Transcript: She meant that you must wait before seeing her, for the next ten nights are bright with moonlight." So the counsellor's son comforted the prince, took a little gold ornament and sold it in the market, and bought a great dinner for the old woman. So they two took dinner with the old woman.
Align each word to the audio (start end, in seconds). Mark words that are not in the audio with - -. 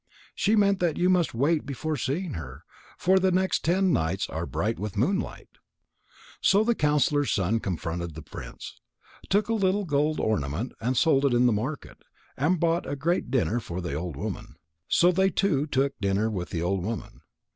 She 0.33 0.55
meant 0.55 0.79
that 0.79 0.97
you 0.97 1.11
must 1.11 1.35
wait 1.35 1.63
before 1.63 1.95
seeing 1.95 2.33
her, 2.33 2.63
for 2.97 3.19
the 3.19 3.29
next 3.31 3.63
ten 3.63 3.93
nights 3.93 4.27
are 4.31 4.47
bright 4.47 4.79
with 4.79 4.97
moonlight." 4.97 5.49
So 6.41 6.63
the 6.63 6.73
counsellor's 6.73 7.29
son 7.29 7.59
comforted 7.59 8.15
the 8.15 8.23
prince, 8.23 8.81
took 9.29 9.47
a 9.47 9.53
little 9.53 9.85
gold 9.85 10.19
ornament 10.19 10.71
and 10.81 10.97
sold 10.97 11.23
it 11.25 11.35
in 11.35 11.45
the 11.45 11.53
market, 11.53 11.99
and 12.35 12.59
bought 12.59 12.89
a 12.89 12.95
great 12.95 13.29
dinner 13.29 13.59
for 13.59 13.79
the 13.79 13.93
old 13.93 14.15
woman. 14.15 14.55
So 14.87 15.11
they 15.11 15.29
two 15.29 15.67
took 15.67 15.93
dinner 15.99 16.31
with 16.31 16.49
the 16.49 16.63
old 16.63 16.83
woman. 16.83 17.21